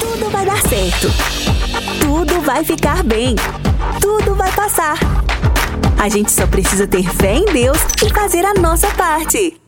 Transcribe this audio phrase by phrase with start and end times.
[0.00, 1.08] Tudo vai dar certo.
[2.00, 3.36] Tudo vai ficar bem.
[4.00, 4.96] Tudo vai passar.
[6.02, 9.60] A gente só precisa ter fé em Deus e fazer a nossa parte.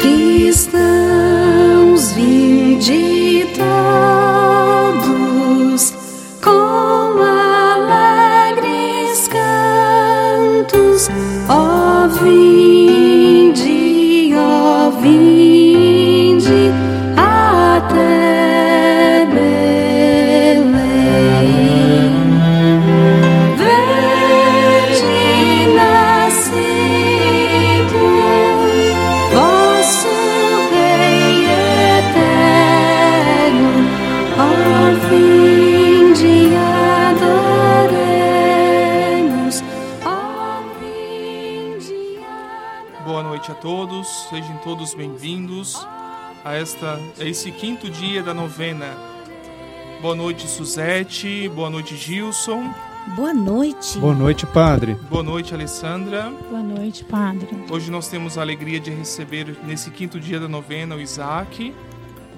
[0.00, 0.72] Cristãos,
[2.12, 3.17] vinde
[44.68, 45.82] todos bem-vindos
[46.44, 48.98] a, esta, a esse quinto dia da novena.
[50.02, 52.70] Boa noite, Suzete, boa noite, Gilson,
[53.16, 53.98] Boa noite.
[53.98, 54.94] Boa noite, padre.
[55.08, 56.30] boa noite, Alessandra.
[56.50, 57.48] Boa noite, padre.
[57.70, 61.74] Hoje nós temos a alegria de receber, nesse quinto dia da novena, o Isaac,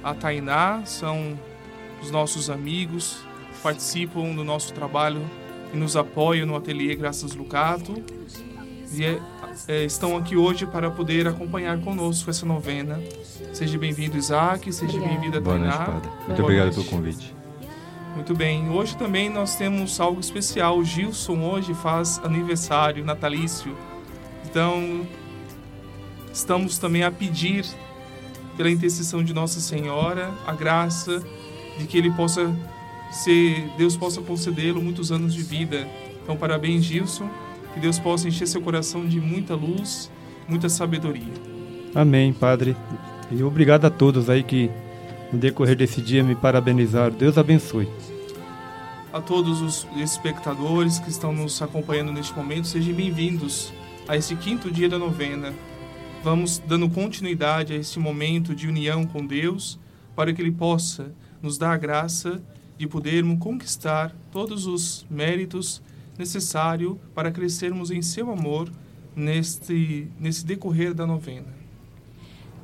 [0.01, 1.37] a Tainá, são
[2.01, 3.25] os nossos amigos,
[3.61, 5.29] participam do nosso trabalho
[5.75, 8.01] e nos apoiam no ateliê Graças Lucato.
[8.93, 9.21] E é,
[9.69, 13.01] é, estão aqui hoje para poder acompanhar conosco essa novena.
[13.53, 15.77] Seja bem-vindo, Isaac, seja bem-vinda, Boa Tainá.
[15.77, 16.09] noite, padre.
[16.11, 16.89] Muito Boa obrigado noite.
[16.89, 17.35] pelo convite.
[18.15, 18.69] Muito bem.
[18.69, 20.79] Hoje também nós temos algo especial.
[20.79, 23.77] O Gilson hoje faz aniversário natalício.
[24.45, 25.07] Então,
[26.33, 27.65] estamos também a pedir,
[28.57, 31.23] pela intercessão de Nossa Senhora, a graça
[31.79, 32.53] de que ele possa
[33.13, 35.87] ser, Deus possa concedê-lo muitos anos de vida.
[36.23, 37.31] Então, parabéns, Gilson.
[37.75, 40.11] Que Deus possa encher seu coração de muita luz,
[40.49, 41.33] muita sabedoria.
[41.95, 42.77] Amém, padre.
[43.31, 44.71] E obrigado a todos aí que
[45.33, 47.15] no decorrer desse dia me parabenizaram.
[47.15, 47.89] Deus abençoe.
[49.13, 53.73] A todos os espectadores que estão nos acompanhando neste momento, sejam bem-vindos
[54.07, 55.53] a esse quinto dia da novena.
[56.23, 59.79] Vamos dando continuidade a esse momento de união com Deus,
[60.15, 62.43] para que Ele possa nos dar a graça
[62.77, 65.83] de podermos conquistar todos os méritos
[66.21, 68.71] necessários para crescermos em Seu amor
[69.17, 71.49] neste, nesse decorrer da novena.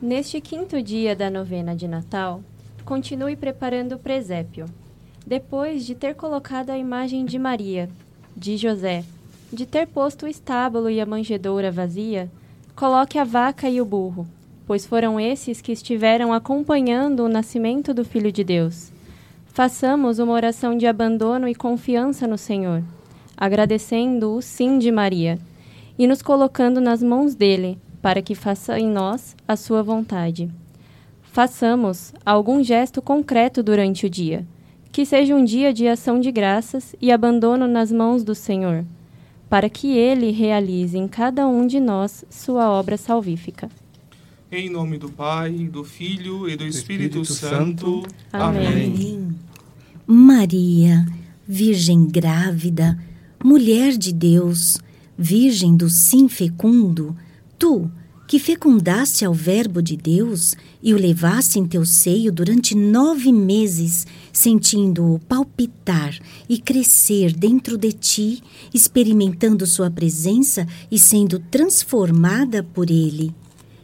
[0.00, 2.42] Neste quinto dia da novena de Natal,
[2.84, 4.66] continue preparando o presépio.
[5.26, 7.88] Depois de ter colocado a imagem de Maria,
[8.36, 9.04] de José,
[9.50, 12.30] de ter posto o estábulo e a manjedoura vazia,
[12.76, 14.26] coloque a vaca e o burro,
[14.66, 18.92] pois foram esses que estiveram acompanhando o nascimento do Filho de Deus.
[19.46, 22.82] Façamos uma oração de abandono e confiança no Senhor,
[23.36, 25.38] agradecendo o sim de Maria
[25.98, 30.50] e nos colocando nas mãos dele, para que faça em nós a sua vontade.
[31.22, 34.46] Façamos algum gesto concreto durante o dia,
[34.90, 38.84] que seja um dia de ação de graças e abandono nas mãos do Senhor,
[39.48, 43.68] para que ele realize em cada um de nós sua obra salvífica.
[44.50, 48.02] Em nome do Pai, do Filho e do Espírito, Espírito Santo.
[48.02, 48.14] Santo.
[48.32, 48.66] Amém.
[48.66, 49.36] Amém.
[50.06, 51.04] Maria,
[51.48, 52.98] Virgem grávida,
[53.42, 54.78] mulher de Deus,
[55.18, 57.16] Virgem do sim fecundo,
[57.58, 57.90] tu,
[58.26, 64.06] que fecundaste ao Verbo de Deus e o levaste em teu seio durante nove meses,
[64.32, 68.42] sentindo-o palpitar e crescer dentro de ti,
[68.74, 73.32] experimentando sua presença e sendo transformada por ele.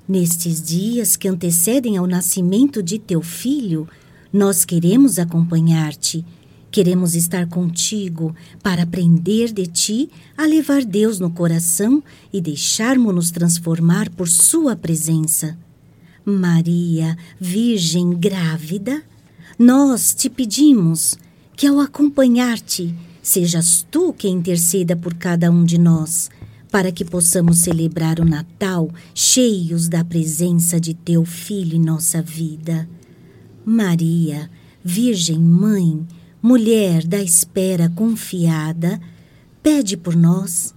[0.09, 3.89] Nestes dias que antecedem ao nascimento de teu filho,
[4.33, 6.25] nós queremos acompanhar-te.
[6.73, 12.03] Queremos estar contigo para aprender de ti a levar Deus no coração
[12.33, 15.55] e deixarmos-nos transformar por sua presença.
[16.25, 19.03] Maria, Virgem grávida,
[19.59, 21.19] nós te pedimos
[21.55, 26.31] que ao acompanhar-te, sejas tu quem interceda por cada um de nós,
[26.71, 32.89] para que possamos celebrar o Natal cheios da presença de teu Filho em nossa vida.
[33.63, 34.51] Maria,
[34.83, 36.07] Virgem Mãe,
[36.43, 39.01] mulher da espera confiada,
[39.63, 40.75] pede por nós,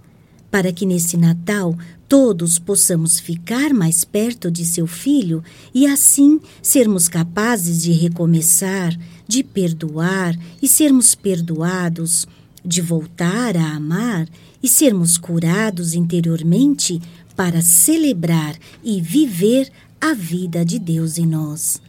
[0.48, 1.76] para que nesse Natal
[2.08, 5.42] todos possamos ficar mais perto de seu filho
[5.74, 8.96] e assim sermos capazes de recomeçar,
[9.26, 12.28] de perdoar e sermos perdoados,
[12.64, 14.28] de voltar a amar
[14.62, 17.02] e sermos curados interiormente
[17.34, 19.70] para celebrar e viver
[20.00, 21.80] a vida de Deus em nós.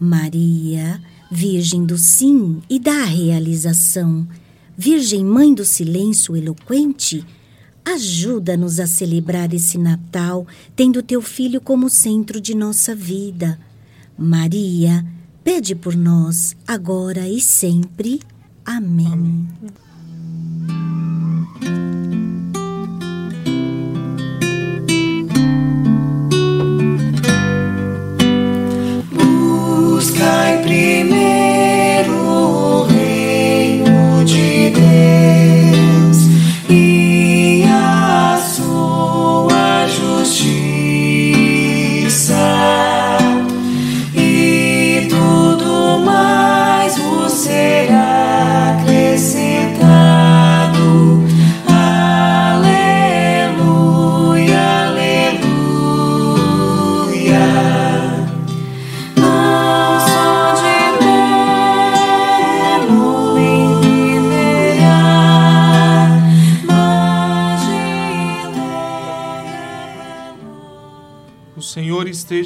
[0.00, 1.00] Maria,
[1.34, 4.28] Virgem do sim e da realização,
[4.76, 7.24] Virgem Mãe do Silêncio Eloquente,
[7.82, 10.46] ajuda-nos a celebrar esse Natal
[10.76, 13.58] tendo teu filho como centro de nossa vida.
[14.16, 15.06] Maria,
[15.42, 18.20] pede por nós, agora e sempre.
[18.62, 19.06] Amém.
[19.06, 19.48] Amém.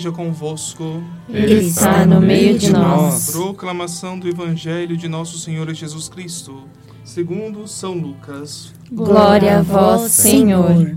[0.06, 1.03] Esteja convosco.
[1.29, 3.31] Ele está no meio de nós.
[3.31, 6.64] Proclamação do Evangelho de nosso Senhor Jesus Cristo,
[7.05, 8.73] segundo São Lucas.
[8.93, 10.97] Glória a vós, Senhor.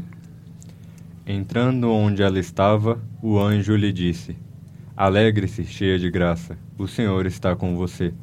[1.26, 4.36] Entrando onde ela estava, o anjo lhe disse:
[4.96, 8.14] Alegre-se, cheia de graça, o Senhor está com você.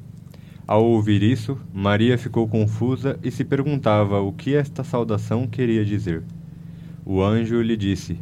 [0.66, 6.24] Ao ouvir isso, Maria ficou confusa e se perguntava o que esta saudação queria dizer.
[7.04, 8.18] O anjo lhe disse: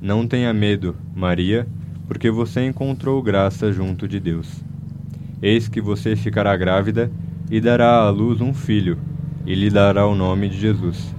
[0.00, 1.66] Não tenha medo, Maria,
[2.08, 4.64] porque você encontrou graça junto de Deus.
[5.42, 7.12] Eis que você ficará grávida
[7.50, 8.98] e dará à luz um filho,
[9.46, 11.14] e lhe dará o nome de Jesus.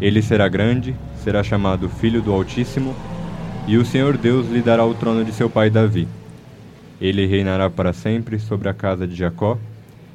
[0.00, 2.94] Ele será grande, será chamado Filho do Altíssimo,
[3.66, 6.08] e o Senhor Deus lhe dará o trono de seu pai Davi.
[7.00, 9.58] Ele reinará para sempre sobre a casa de Jacó,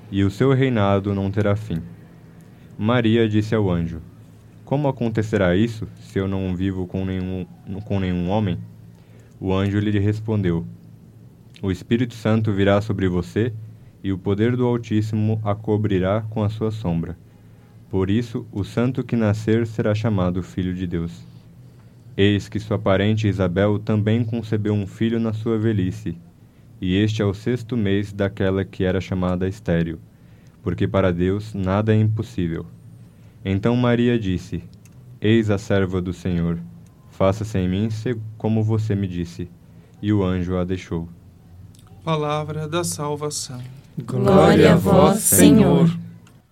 [0.10, 1.82] e o seu reinado não terá fim.
[2.78, 4.00] Maria disse ao anjo:
[4.64, 7.46] Como acontecerá isso se eu não vivo com nenhum,
[7.86, 8.58] com nenhum homem?
[9.40, 10.66] O anjo lhe respondeu:
[11.62, 13.54] O Espírito Santo virá sobre você,
[14.04, 17.16] e o poder do Altíssimo a cobrirá com a sua sombra.
[17.90, 21.24] Por isso, o santo que nascer será chamado Filho de Deus.
[22.18, 26.18] Eis que sua parente Isabel também concebeu um filho na sua velhice,
[26.82, 30.00] e este é o sexto mês daquela que era chamada estéril,
[30.64, 32.66] porque para Deus nada é impossível.
[33.46, 34.64] Então Maria disse:
[35.22, 36.60] Eis a serva do Senhor
[37.18, 37.90] Faça-se em mim
[38.38, 39.50] como você me disse.
[40.00, 41.10] E o anjo a deixou.
[42.04, 43.60] Palavra da salvação.
[43.98, 45.90] Glória a vós, Senhor.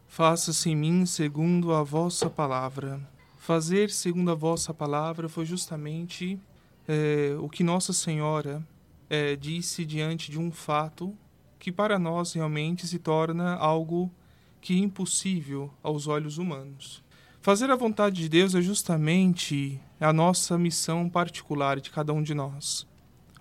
[0.07, 2.99] Faça-se em mim segundo a vossa palavra.
[3.37, 6.39] Fazer segundo a vossa palavra foi justamente
[6.87, 8.59] é, o que Nossa Senhora
[9.07, 11.13] é, disse diante de um fato
[11.59, 14.11] que para nós realmente se torna algo
[14.59, 17.03] que é impossível aos olhos humanos.
[17.39, 22.33] Fazer a vontade de Deus é justamente a nossa missão particular de cada um de
[22.33, 22.85] nós.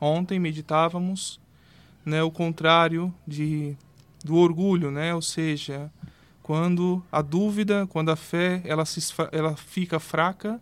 [0.01, 1.41] Ontem meditávamos
[2.05, 3.77] né, o contrário de,
[4.25, 5.15] do orgulho, né?
[5.15, 5.91] ou seja,
[6.43, 9.01] quando a dúvida, quando a fé ela, se,
[9.33, 10.61] ela fica fraca,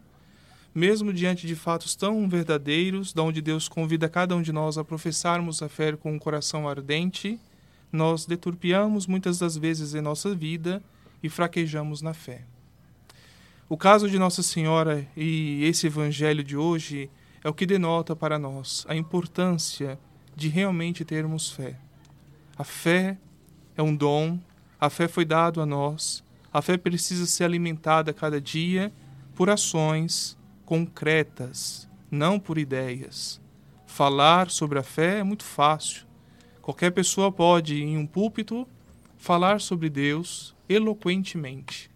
[0.74, 4.84] mesmo diante de fatos tão verdadeiros, da onde Deus convida cada um de nós a
[4.84, 7.38] professarmos a fé com um coração ardente,
[7.90, 10.82] nós deturpiamos muitas das vezes em nossa vida
[11.22, 12.42] e fraquejamos na fé.
[13.72, 17.08] O caso de Nossa Senhora e esse evangelho de hoje
[17.42, 19.99] é o que denota para nós a importância
[20.37, 21.78] de realmente termos fé.
[22.54, 23.16] A fé
[23.75, 24.38] é um dom,
[24.78, 28.92] a fé foi dado a nós, a fé precisa ser alimentada cada dia
[29.35, 33.40] por ações concretas, não por ideias.
[33.87, 36.06] Falar sobre a fé é muito fácil.
[36.61, 38.68] Qualquer pessoa pode, em um púlpito,
[39.16, 41.90] falar sobre Deus eloquentemente.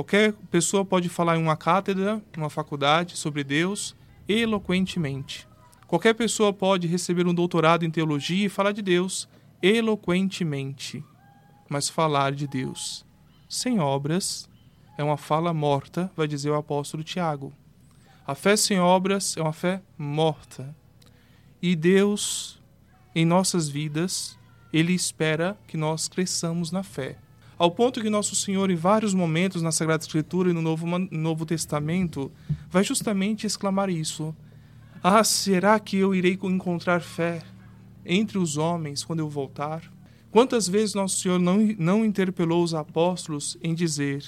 [0.00, 3.94] Qualquer pessoa pode falar em uma cátedra, uma faculdade, sobre Deus
[4.26, 5.46] eloquentemente.
[5.86, 9.28] Qualquer pessoa pode receber um doutorado em teologia e falar de Deus
[9.62, 11.04] eloquentemente.
[11.68, 13.04] Mas falar de Deus
[13.46, 14.48] sem obras
[14.96, 17.52] é uma fala morta, vai dizer o apóstolo Tiago.
[18.26, 20.74] A fé sem obras é uma fé morta.
[21.60, 22.58] E Deus,
[23.14, 24.38] em nossas vidas,
[24.72, 27.18] Ele espera que nós cresçamos na fé
[27.60, 31.44] ao ponto que Nosso Senhor, em vários momentos na Sagrada Escritura e no Novo, Novo
[31.44, 32.32] Testamento,
[32.70, 34.34] vai justamente exclamar isso.
[35.02, 37.42] Ah, será que eu irei encontrar fé
[38.02, 39.82] entre os homens quando eu voltar?
[40.30, 44.24] Quantas vezes Nosso Senhor não, não interpelou os apóstolos em dizer: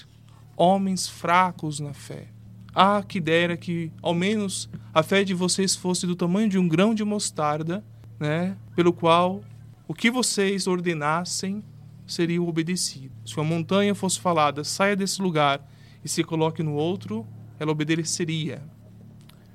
[0.54, 2.28] homens fracos na fé?
[2.74, 6.68] Ah, que dera que ao menos a fé de vocês fosse do tamanho de um
[6.68, 7.82] grão de mostarda,
[8.20, 8.58] né?
[8.76, 9.40] Pelo qual
[9.88, 11.64] o que vocês ordenassem
[12.06, 13.14] seria obedecido.
[13.24, 15.66] Se uma montanha fosse falada, saia desse lugar
[16.04, 17.26] e se coloque no outro,
[17.58, 18.62] ela obedeceria.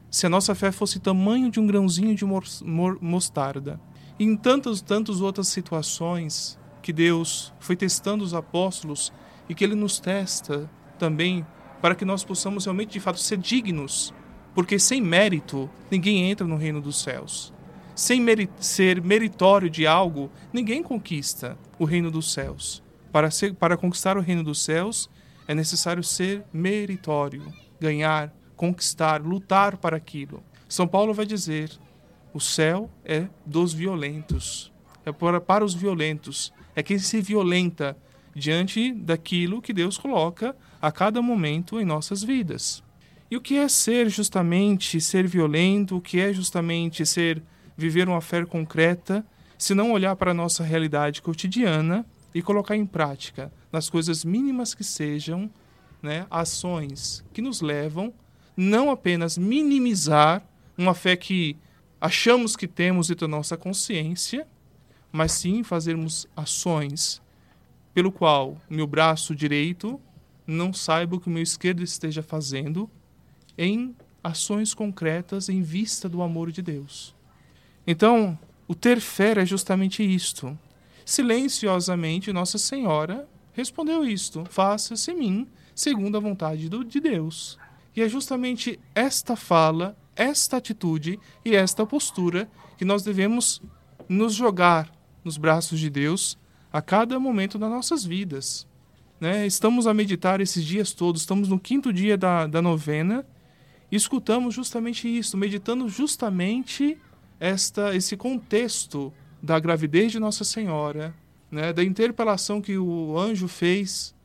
[0.09, 2.25] Se a nossa fé fosse tamanho de um grãozinho de
[3.01, 3.79] mostarda,
[4.17, 9.11] e em tantas, tantas outras situações que Deus foi testando os apóstolos
[9.49, 11.45] e que Ele nos testa também
[11.81, 14.13] para que nós possamos realmente, de fato, ser dignos,
[14.55, 17.53] porque sem mérito ninguém entra no reino dos céus.
[17.97, 22.83] Sem meri ser meritório de algo, ninguém conquista o reino dos céus.
[23.11, 25.09] Para, ser, para conquistar o reino dos céus,
[25.47, 30.43] é necessário ser meritório, ganhar, conquistar, lutar para aquilo.
[30.69, 31.71] São Paulo vai dizer:
[32.31, 34.71] o céu é dos violentos,
[35.03, 37.97] é para, para os violentos, é quem se violenta
[38.35, 42.83] diante daquilo que Deus coloca a cada momento em nossas vidas.
[43.31, 45.97] E o que é ser justamente ser violento?
[45.97, 47.41] O que é justamente ser
[47.77, 49.25] viver uma fé concreta,
[49.57, 54.74] se não olhar para a nossa realidade cotidiana e colocar em prática, nas coisas mínimas
[54.74, 55.50] que sejam,
[56.01, 58.13] né, ações que nos levam
[58.55, 60.43] não apenas minimizar
[60.75, 61.55] uma fé que
[62.01, 64.48] achamos que temos dentro da nossa consciência,
[65.12, 67.22] mas sim fazermos ações
[67.93, 70.00] pelo qual meu braço direito
[70.46, 72.89] não saiba o que o meu esquerdo esteja fazendo
[73.57, 77.16] em ações concretas em vista do amor de Deus.
[77.88, 80.60] Então, o ter fé é justamente isto.
[81.06, 87.58] Silenciosamente, Nossa Senhora respondeu isto: Faça-se mim segundo a vontade do, de Deus.
[87.96, 93.62] E é justamente esta fala, esta atitude e esta postura que nós devemos
[94.10, 94.91] nos jogar
[95.24, 96.38] nos braços de Deus
[96.72, 98.67] a cada momento das nossas vidas.
[99.20, 99.48] Né?
[99.48, 103.25] Estamos a meditar esses dias todos, estamos no quinto dia da, da novena
[103.91, 106.98] e escutamos justamente isso, meditando justamente
[107.39, 111.13] esta, esse contexto da gravidez de Nossa Senhora,
[111.51, 111.72] né?
[111.72, 114.15] da interpelação que o anjo fez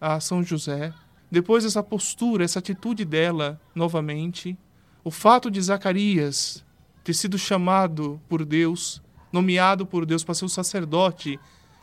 [0.00, 0.92] a São José,
[1.30, 4.56] depois essa postura, essa atitude dela novamente,
[5.02, 6.64] o fato de Zacarias
[7.02, 11.38] ter sido chamado por Deus, nomeado por Deus para ser o sacerdote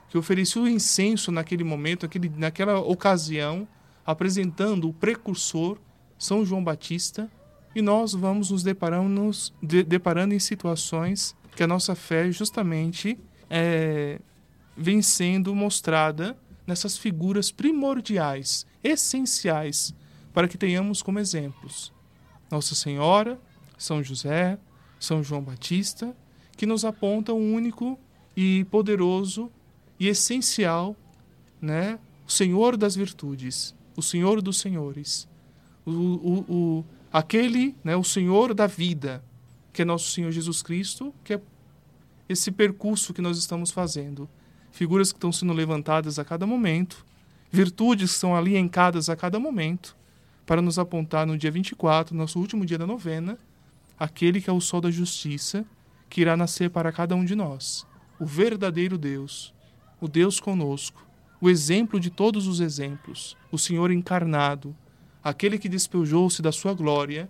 [0.09, 3.67] que oferecia o incenso naquele momento, naquela ocasião,
[4.05, 5.77] apresentando o precursor,
[6.19, 7.31] São João Batista,
[7.75, 14.19] e nós vamos nos deparando, de, deparando em situações que a nossa fé justamente é,
[14.75, 19.93] vem sendo mostrada nessas figuras primordiais, essenciais,
[20.33, 21.93] para que tenhamos como exemplos
[22.49, 23.39] Nossa Senhora,
[23.77, 24.57] São José,
[24.99, 26.15] São João Batista,
[26.57, 27.99] que nos apontam um único
[28.35, 29.51] e poderoso
[29.99, 30.95] e essencial,
[31.61, 31.99] né?
[32.27, 35.27] O Senhor das virtudes, o Senhor dos senhores,
[35.85, 37.95] o, o, o, aquele, né?
[37.95, 39.23] O Senhor da vida,
[39.71, 41.41] que é nosso Senhor Jesus Cristo, que é
[42.27, 44.27] esse percurso que nós estamos fazendo.
[44.71, 47.05] Figuras que estão sendo levantadas a cada momento,
[47.51, 49.95] virtudes que são alinhadas a cada momento,
[50.43, 53.37] para nos apontar no dia 24, nosso último dia da novena,
[53.99, 55.63] aquele que é o sol da justiça,
[56.09, 57.85] que irá nascer para cada um de nós,
[58.19, 59.53] o verdadeiro Deus,
[60.01, 61.05] o Deus conosco,
[61.39, 64.75] o exemplo de todos os exemplos, o Senhor encarnado,
[65.23, 67.29] aquele que despejou-se da sua glória,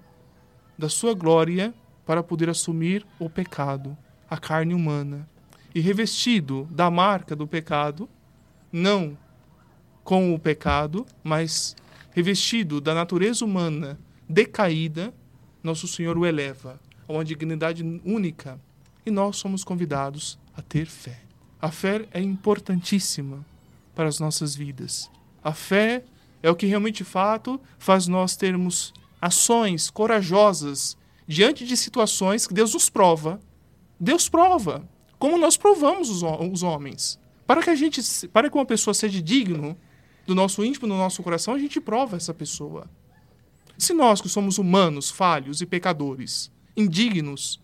[0.77, 1.73] da sua glória
[2.05, 3.97] para poder assumir o pecado,
[4.29, 5.29] a carne humana,
[5.75, 8.09] e revestido da marca do pecado,
[8.71, 9.17] não
[10.03, 11.75] com o pecado, mas
[12.11, 13.97] revestido da natureza humana
[14.27, 15.13] decaída,
[15.63, 18.59] nosso Senhor o eleva a uma dignidade única,
[19.05, 21.19] e nós somos convidados a ter fé.
[21.61, 23.45] A fé é importantíssima
[23.95, 25.09] para as nossas vidas.
[25.43, 26.03] A fé
[26.43, 32.53] é o que realmente, de fato, faz nós termos ações corajosas diante de situações que
[32.53, 33.39] Deus nos prova.
[33.97, 37.17] Deus prova, como nós provamos os, os homens.
[37.47, 39.77] Para que a gente, para que uma pessoa seja digno
[40.27, 42.89] do nosso íntimo, do nosso coração, a gente prova essa pessoa.
[43.77, 47.61] Se nós que somos humanos, falhos e pecadores, indignos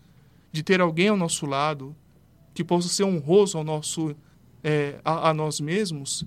[0.50, 1.94] de ter alguém ao nosso lado,
[2.54, 4.16] que possa ser honroso ao nosso,
[4.64, 6.24] é, a, a nós mesmos,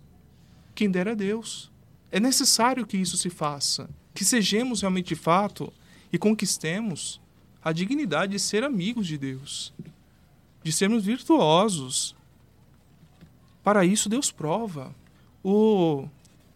[0.75, 1.72] quem dera Deus.
[2.13, 5.74] É necessário que isso se faça, que sejamos realmente de fato
[6.12, 7.20] e conquistemos
[7.63, 9.74] a dignidade de ser amigos de Deus,
[10.63, 12.15] de sermos virtuosos.
[13.63, 14.93] Para isso, Deus prova.
[15.43, 16.08] O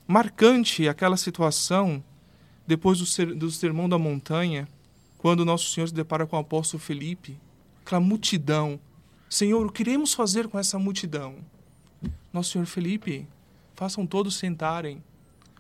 [0.08, 2.04] marcante aquela situação
[2.68, 4.68] depois do, ser, do sermão da montanha,
[5.18, 7.36] quando nosso Senhor se depara com o apóstolo Felipe,
[7.82, 8.80] aquela multidão
[9.30, 11.36] Senhor, o que iremos fazer com essa multidão?
[12.32, 13.28] Nosso Senhor Felipe,
[13.76, 15.04] façam todos sentarem.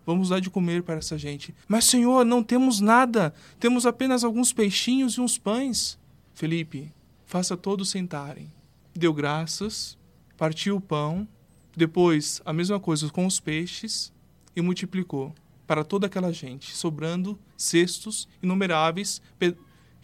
[0.07, 1.53] Vamos dar de comer para essa gente.
[1.67, 3.33] Mas, Senhor, não temos nada.
[3.59, 5.99] Temos apenas alguns peixinhos e uns pães.
[6.33, 6.93] Felipe,
[7.25, 8.49] faça todos sentarem.
[8.95, 9.97] Deu graças,
[10.37, 11.27] partiu o pão,
[11.75, 14.11] Depois, a mesma coisa com os peixes
[14.55, 15.35] e multiplicou
[15.67, 19.21] para toda aquela gente, sobrando cestos inumeráveis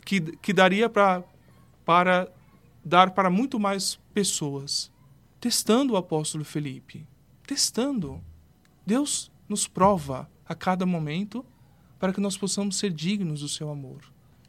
[0.05, 1.23] que, que daria pra,
[1.83, 2.29] para
[2.85, 4.91] dar para muito mais pessoas.
[5.39, 7.07] Testando o apóstolo Felipe,
[7.47, 8.21] testando.
[8.85, 11.45] Deus nos prova a cada momento
[11.99, 14.01] para que nós possamos ser dignos do seu amor.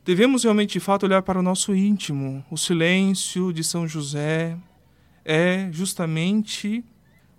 [0.05, 2.45] Devemos realmente, de fato, olhar para o nosso íntimo.
[2.51, 4.59] O silêncio de São José
[5.25, 6.85] é justamente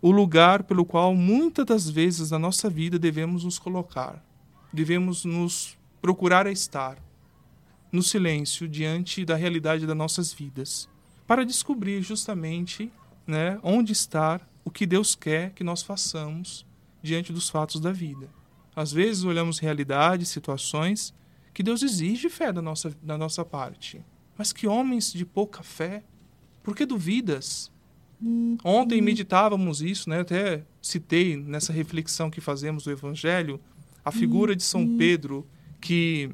[0.02, 4.24] o lugar pelo qual muitas das vezes na nossa vida devemos nos colocar,
[4.72, 6.98] devemos nos procurar a estar
[7.92, 10.90] no silêncio diante da realidade das nossas vidas,
[11.26, 12.92] para descobrir justamente
[13.26, 16.66] né, onde está o que Deus quer que nós façamos
[17.06, 18.30] diante dos fatos da vida.
[18.76, 21.14] Às vezes olhamos realidades, situações
[21.54, 24.04] que Deus exige fé da nossa, da nossa parte.
[24.38, 26.04] Mas que homens de pouca fé,
[26.62, 27.72] por que duvidas?
[28.64, 30.22] Ontem meditávamos isso, né?
[30.22, 33.60] até citei nessa reflexão que fazemos do Evangelho,
[34.04, 35.48] a figura de São Pedro,
[35.80, 36.30] que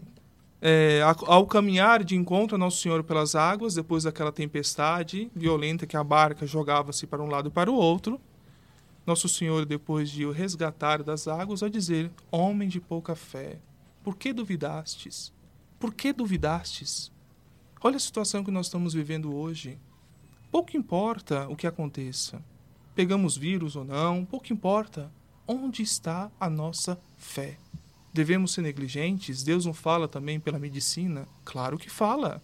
[0.62, 5.98] é, ao caminhar de encontro a Nosso Senhor pelas águas, depois daquela tempestade violenta que
[5.98, 8.20] a barca jogava-se para um lado e para o outro,
[9.06, 13.60] Nosso Senhor, depois de o resgatar das águas, a dizer: Homem de pouca fé,
[14.04, 15.34] por que duvidastes?
[15.80, 17.12] Por que duvidastes?
[17.82, 19.80] Olha a situação que nós estamos vivendo hoje.
[20.52, 22.44] Pouco importa o que aconteça.
[22.94, 25.12] Pegamos vírus ou não, pouco importa.
[25.48, 27.58] Onde está a nossa fé?
[28.14, 29.42] Devemos ser negligentes?
[29.42, 31.28] Deus não fala também pela medicina?
[31.44, 32.42] Claro que fala.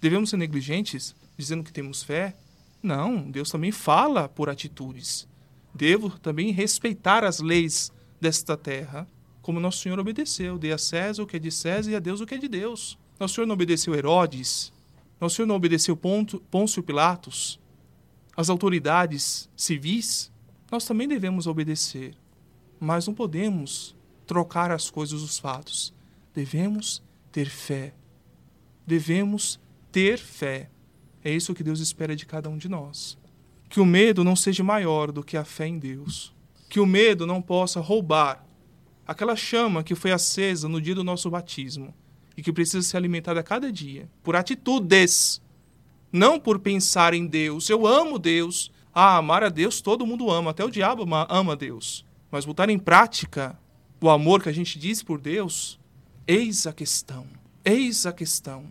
[0.00, 2.36] Devemos ser negligentes dizendo que temos fé?
[2.82, 5.28] Não, Deus também fala por atitudes.
[5.74, 9.06] Devo também respeitar as leis desta terra,
[9.42, 10.56] como nosso Senhor obedeceu.
[10.56, 12.48] Dê a César o que é de César e a Deus o que é de
[12.48, 12.98] Deus.
[13.18, 14.72] Nosso Senhor não obedeceu Herodes,
[15.20, 17.58] o Senhor não obedeceu Pôncio Pilatos,
[18.36, 20.30] as autoridades civis,
[20.70, 22.14] nós também devemos obedecer.
[22.80, 23.94] Mas não podemos
[24.26, 25.94] trocar as coisas dos fatos.
[26.34, 27.94] Devemos ter fé.
[28.86, 29.60] Devemos
[29.92, 30.68] ter fé.
[31.22, 33.16] É isso que Deus espera de cada um de nós.
[33.74, 36.32] Que o medo não seja maior do que a fé em Deus.
[36.68, 38.46] Que o medo não possa roubar
[39.04, 41.92] aquela chama que foi acesa no dia do nosso batismo
[42.36, 45.42] e que precisa ser alimentada a cada dia por atitudes,
[46.12, 47.68] não por pensar em Deus.
[47.68, 48.70] Eu amo Deus.
[48.94, 52.06] Ah, amar a Deus todo mundo ama, até o diabo ama Deus.
[52.30, 53.58] Mas botar em prática
[54.00, 55.80] o amor que a gente diz por Deus,
[56.28, 57.26] eis a questão.
[57.64, 58.66] Eis a questão.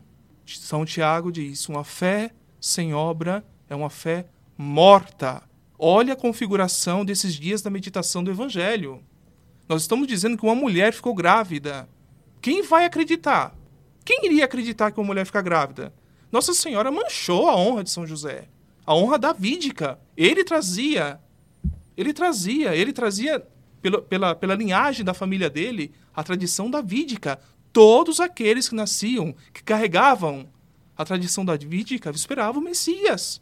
[0.46, 5.44] São Tiago diz: uma fé sem obra é uma fé morta.
[5.78, 9.04] Olha a configuração desses dias da meditação do Evangelho.
[9.68, 11.90] Nós estamos dizendo que uma mulher ficou grávida.
[12.42, 13.56] Quem vai acreditar?
[14.06, 15.94] Quem iria acreditar que uma mulher fica grávida?
[16.32, 18.48] Nossa Senhora manchou a honra de São José,
[18.86, 20.00] a honra davídica.
[20.18, 21.20] Ele trazia,
[21.96, 23.46] ele trazia, ele trazia
[23.82, 27.40] pela, pela, pela linhagem da família dele a tradição davídica.
[27.72, 30.48] Todos aqueles que nasciam, que carregavam
[30.96, 33.42] a tradição davídica, esperavam o Messias.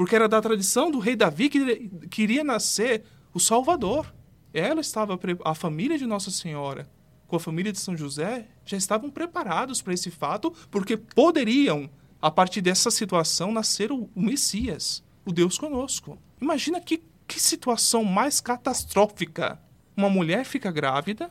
[0.00, 4.10] Porque era da tradição do rei Davi que, que iria nascer o Salvador.
[4.50, 6.90] Ela estava, a família de Nossa Senhora,
[7.28, 12.30] com a família de São José já estavam preparados para esse fato, porque poderiam, a
[12.30, 16.16] partir dessa situação, nascer o, Messias, o Deus conosco.
[16.40, 19.60] Imagina que, que situação mais catastrófica.
[19.94, 21.30] Uma mulher fica grávida,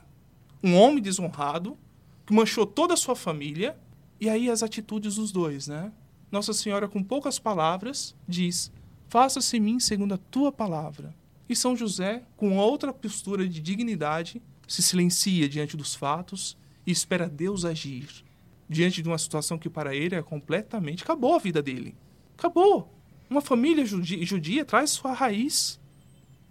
[0.64, 1.76] um homem desonrado,
[2.24, 3.76] que manchou toda a sua família,
[4.22, 5.92] e aí as atitudes dos dois, né?
[6.32, 8.72] Nossa Senhora, com poucas palavras, diz:
[9.08, 11.14] Faça-se em mim segundo a tua palavra.
[11.48, 17.28] E São José, com outra postura de dignidade, se silencia diante dos fatos e espera
[17.28, 18.24] Deus agir.
[18.70, 21.04] Diante de uma situação que para ele é completamente.
[21.04, 21.96] Acabou a vida dele.
[22.38, 22.94] Acabou.
[23.28, 25.80] Uma família judia, judia traz sua raiz,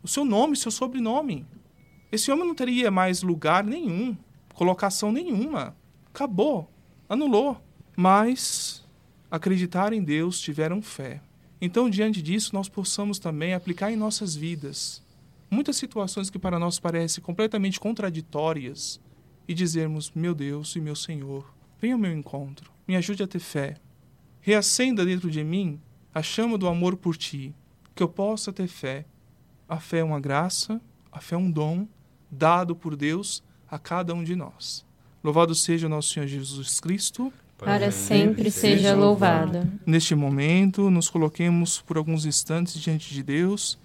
[0.03, 1.47] o seu nome, seu sobrenome.
[2.11, 4.17] Esse homem não teria mais lugar nenhum,
[4.55, 5.77] colocação nenhuma.
[6.13, 6.69] Acabou.
[7.09, 7.63] Anulou.
[7.97, 8.85] Mas
[9.31, 11.21] acreditar em Deus tiveram fé.
[11.61, 15.03] Então, diante disso, nós possamos também aplicar em nossas vidas
[15.51, 19.01] muitas situações que para nós parecem completamente contraditórias
[19.47, 23.41] e dizermos: Meu Deus e meu Senhor, venha ao meu encontro, me ajude a ter
[23.41, 23.77] fé.
[24.41, 25.81] Reacenda dentro de mim
[26.15, 27.55] a chama do amor por ti,
[27.95, 29.05] que eu possa ter fé.
[29.69, 30.81] A fé é uma graça,
[31.13, 31.87] a fé é um dom
[32.31, 34.87] dado por Deus a cada um de nós.
[35.23, 37.33] Louvado seja nosso Senhor Jesus Cristo.
[37.59, 39.67] Para sempre seja louvado.
[39.85, 43.79] Neste momento, nos coloquemos por alguns instantes diante de Deus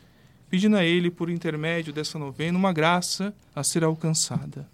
[0.54, 4.68] pedindo a Ele, por intermédio dessa novena, uma graça a ser alcançada.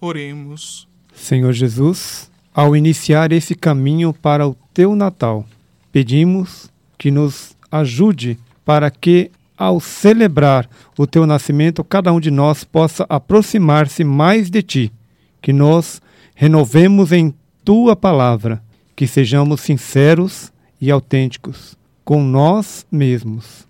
[0.00, 0.88] Oremos.
[1.14, 5.46] Senhor Jesus, ao iniciar esse caminho para o teu Natal,
[5.92, 12.64] pedimos que nos ajude para que, ao celebrar o teu nascimento, cada um de nós
[12.64, 14.92] possa aproximar-se mais de ti,
[15.40, 16.02] que nós
[16.34, 18.62] renovemos em tua palavra,
[18.94, 23.66] que sejamos sinceros e autênticos com nós mesmos.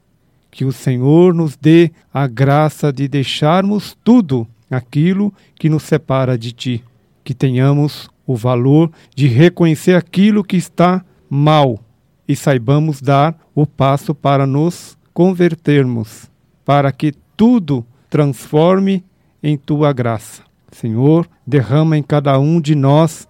[0.51, 6.53] Que o Senhor nos dê a graça de deixarmos tudo aquilo que nos separa de
[6.53, 6.85] ti,
[7.25, 11.79] que tenhamos o valor de reconhecer aquilo que está mal
[12.27, 16.31] e saibamos dar o passo para nos convertermos,
[16.65, 19.05] para que tudo transforme
[19.43, 20.52] em tua graça.
[20.73, 23.29] Senhor, derrama em cada um de nós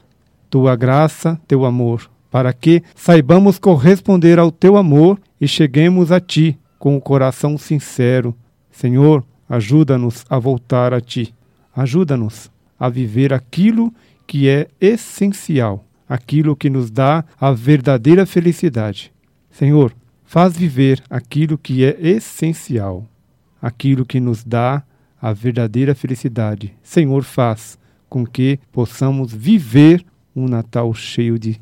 [0.48, 6.58] tua graça, teu amor, para que saibamos corresponder ao teu amor e cheguemos a ti
[6.78, 8.34] com o coração sincero.
[8.70, 11.34] Senhor, ajuda-nos a voltar a ti.
[11.74, 13.92] Ajuda-nos a viver aquilo
[14.26, 19.12] que é essencial, aquilo que nos dá a verdadeira felicidade.
[19.50, 19.92] Senhor,
[20.24, 23.06] faz viver aquilo que é essencial,
[23.60, 24.82] aquilo que nos dá
[25.22, 26.74] a verdadeira felicidade.
[26.82, 30.04] Senhor, faz com que possamos viver
[30.34, 31.60] um Natal cheio de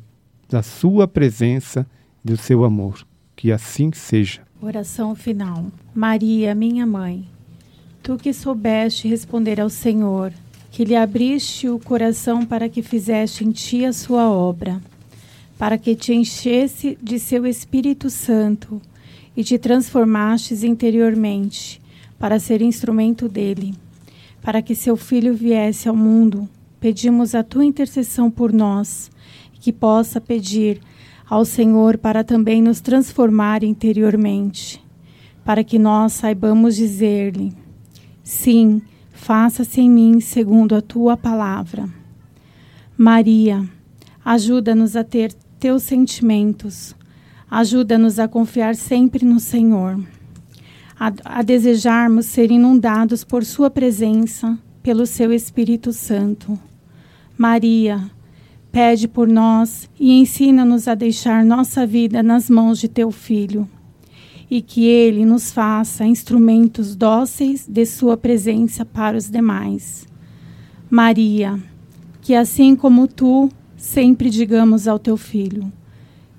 [0.49, 1.87] da sua presença,
[2.25, 3.07] do seu amor.
[3.35, 4.41] Que assim seja.
[4.61, 5.65] Oração final.
[5.95, 7.25] Maria, minha mãe,
[8.03, 10.33] tu que soubeste responder ao Senhor,
[10.69, 14.81] que lhe abriste o coração para que fizeste em ti a sua obra,
[15.57, 18.81] para que te enchesse de seu Espírito Santo
[19.35, 21.80] e te transformastes interiormente
[22.21, 23.73] para ser instrumento dele,
[24.43, 26.47] para que seu filho viesse ao mundo.
[26.79, 29.09] Pedimos a tua intercessão por nós,
[29.53, 30.79] que possa pedir
[31.27, 34.79] ao Senhor para também nos transformar interiormente,
[35.43, 37.53] para que nós saibamos dizer-lhe:
[38.23, 41.89] Sim, faça-se em mim segundo a tua palavra.
[42.95, 43.67] Maria,
[44.23, 46.95] ajuda-nos a ter teus sentimentos,
[47.49, 49.99] ajuda-nos a confiar sempre no Senhor
[51.01, 56.59] a, a desejarmos ser inundados por Sua presença, pelo Seu Espírito Santo.
[57.35, 57.99] Maria,
[58.71, 63.67] pede por nós e ensina-nos a deixar nossa vida nas mãos de Teu Filho
[64.47, 70.07] e que Ele nos faça instrumentos dóceis de Sua presença para os demais.
[70.87, 71.59] Maria,
[72.21, 75.73] que assim como Tu, sempre digamos ao Teu Filho: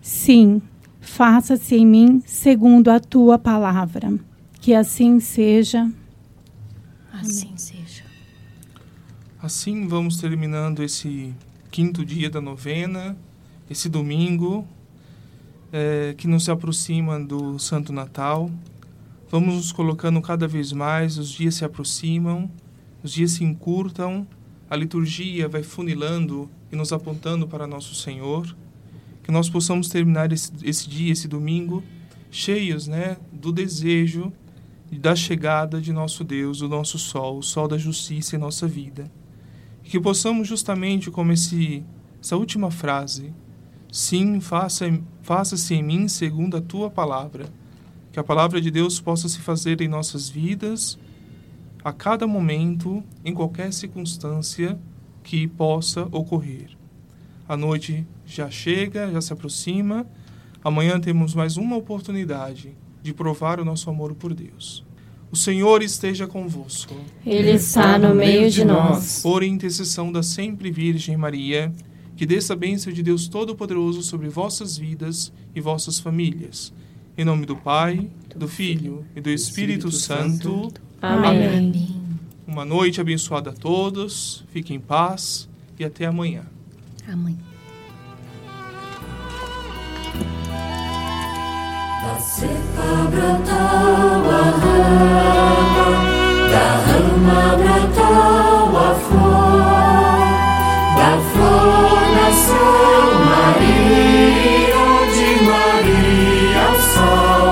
[0.01, 0.62] Sim,
[1.01, 4.20] faça-se em mim segundo a Tua palavra.
[4.62, 5.90] Que assim seja.
[7.12, 7.59] Assim Amém.
[7.59, 8.05] seja.
[9.42, 11.35] Assim vamos terminando esse
[11.68, 13.16] quinto dia da novena,
[13.68, 14.64] esse domingo
[15.72, 18.48] é, que nos aproxima do Santo Natal.
[19.29, 22.48] Vamos nos colocando cada vez mais, os dias se aproximam,
[23.03, 24.25] os dias se encurtam,
[24.70, 28.57] a liturgia vai funilando e nos apontando para nosso Senhor.
[29.25, 31.83] Que nós possamos terminar esse, esse dia, esse domingo,
[32.31, 34.33] cheios né, do desejo
[34.98, 39.11] da chegada de nosso Deus, o nosso sol, o sol da justiça em nossa vida.
[39.83, 41.83] E que possamos justamente como esse,
[42.20, 43.33] essa última frase,
[43.90, 47.46] sim, faça-se faça em mim segundo a tua palavra.
[48.12, 50.98] Que a palavra de Deus possa se fazer em nossas vidas,
[51.83, 54.78] a cada momento, em qualquer circunstância
[55.24, 56.76] que possa ocorrer.
[57.48, 60.07] A noite já chega, já se aproxima.
[60.62, 64.85] Amanhã temos mais uma oportunidade de provar o nosso amor por Deus.
[65.31, 66.95] O Senhor esteja convosco.
[67.25, 69.21] Ele está no meio de nós.
[69.23, 71.73] Por intercessão da sempre Virgem Maria,
[72.17, 76.73] que desça a bênção de Deus Todo-Poderoso sobre vossas vidas e vossas famílias.
[77.17, 80.71] Em nome do Pai, do Filho e do Espírito, Santo.
[81.01, 81.73] Amém.
[82.47, 84.45] Uma noite abençoada a todos.
[84.53, 86.45] Fiquem em paz e até amanhã.
[87.09, 87.52] Amanhã.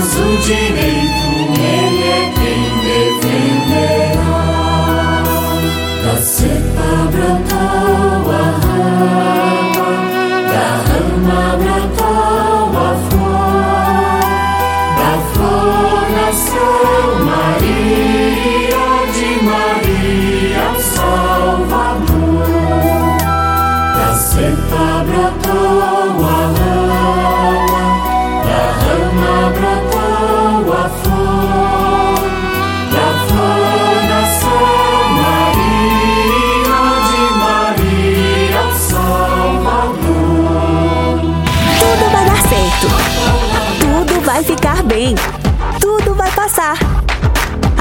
[0.00, 0.67] 足迹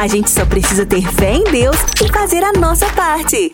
[0.08, 3.54] A gente só precisa ter fé em Deus e fazer a nossa parte.